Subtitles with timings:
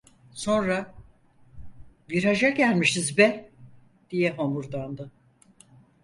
[0.33, 0.93] Sonra:
[2.09, 3.49] "Viraja gelmişiz be!"
[4.09, 5.11] diye homurdandı.